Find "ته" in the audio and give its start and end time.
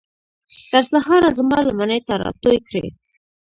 2.07-2.13